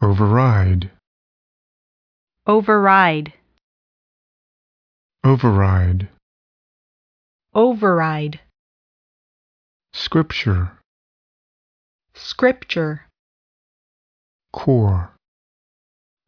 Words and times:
override, 0.00 0.90
override, 2.46 3.32
override, 5.24 6.08
override, 7.52 8.40
scripture, 9.92 10.70
scripture, 12.14 13.08
core, 14.52 15.10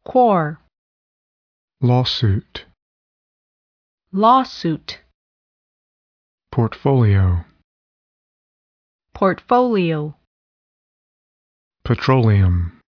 core, 0.03 0.59
lawsuit, 1.79 2.65
lawsuit, 4.11 4.99
portfolio, 6.51 7.45
portfolio, 9.13 10.13
petroleum, 11.85 12.80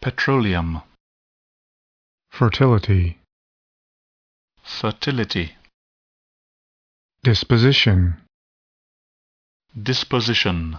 petroleum, 0.00 0.80
fertility, 2.30 3.18
fertility, 4.62 5.56
disposition, 7.24 8.14
disposition, 9.80 10.78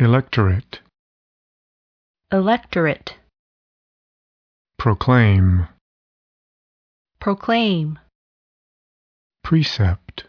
electorate, 0.00 0.80
electorate, 2.32 3.14
proclaim, 4.76 5.68
proclaim, 7.20 7.98
precept, 9.44 10.24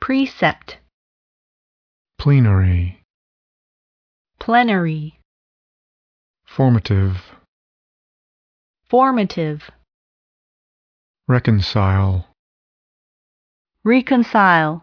precept, 0.00 0.78
plenary, 2.18 3.00
plenary, 4.38 5.15
formative, 6.56 7.22
formative, 8.88 9.70
reconcile, 11.28 12.28
reconcile, 13.84 14.82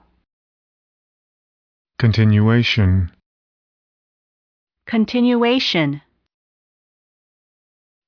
continuation, 1.98 3.12
continuation, 4.86 6.00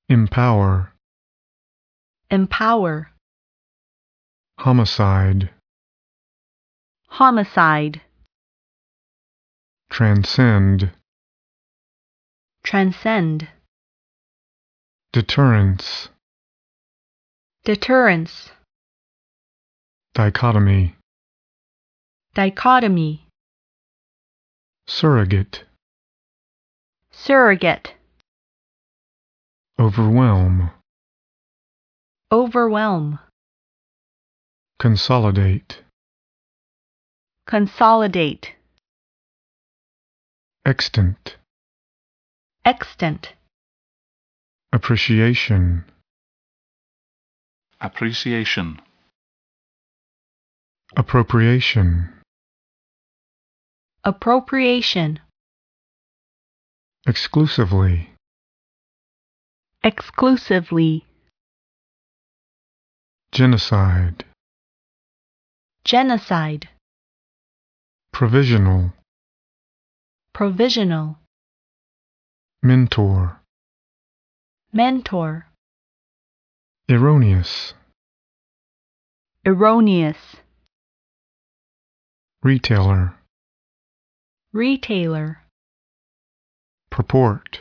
empower, 0.08 0.92
empower, 2.30 3.10
homicide, 4.60 5.50
homicide, 7.08 8.00
transcend, 9.90 10.92
transcend, 12.62 13.48
deterrence, 15.16 16.10
deterrence, 17.64 18.50
dichotomy, 20.12 20.94
dichotomy, 22.34 23.26
surrogate, 24.86 25.64
surrogate, 27.10 27.94
overwhelm, 29.78 30.70
overwhelm, 32.30 33.18
consolidate, 34.78 35.78
consolidate, 37.46 38.52
extant, 40.66 41.36
extant, 42.66 43.32
appreciation, 44.72 45.84
appreciation, 47.80 48.80
appropriation, 50.96 52.08
appropriation, 54.04 55.20
exclusively, 57.06 58.10
exclusively, 59.84 61.04
genocide, 63.32 64.24
genocide, 65.84 66.68
provisional, 68.12 68.92
provisional, 70.32 71.18
mentor, 72.62 73.40
mentor, 74.76 75.46
erroneous, 76.86 77.72
erroneous, 79.46 80.36
retailer, 82.42 83.14
retailer, 84.52 85.38
purport, 86.90 87.60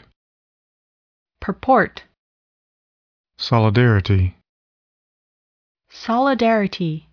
purport, 1.40 2.04
solidarity, 3.38 4.36
solidarity, 5.90 7.08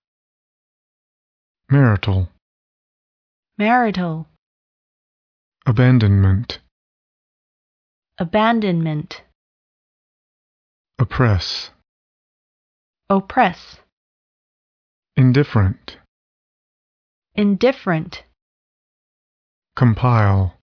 marital, 1.70 2.28
marital, 3.56 4.26
abandonment, 5.64 6.58
abandonment, 8.18 9.22
oppress, 11.02 11.70
oppress, 13.10 13.80
indifferent, 15.16 15.96
indifferent, 17.34 18.22
compile, 19.74 20.54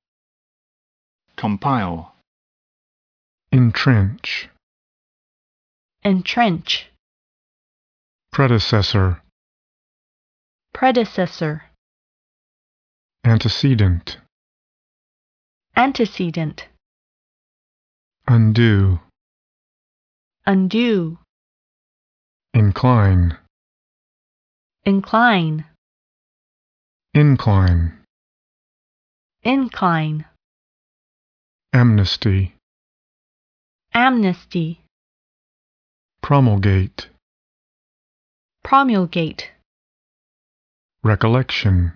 compile, 1.36 2.14
entrench, 3.52 4.48
entrench, 6.06 6.90
predecessor, 8.32 9.22
predecessor, 10.74 11.64
antecedent, 13.26 14.16
antecedent, 15.76 16.64
undo, 18.26 19.02
undo, 20.50 21.20
incline, 22.56 23.38
incline, 24.84 25.64
incline, 27.14 27.94
incline, 29.44 30.26
amnesty, 31.72 32.56
amnesty, 33.94 34.82
promulgate, 36.24 37.10
promulgate, 38.64 39.52
recollection, 41.04 41.94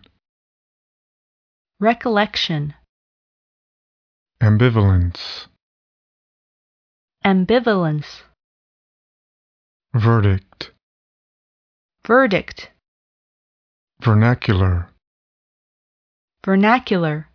recollection, 1.80 2.76
ambivalence, 4.40 5.48
ambivalence, 7.26 8.22
verdict, 9.94 10.72
verdict, 12.06 12.72
vernacular, 14.02 14.90
vernacular, 16.44 17.28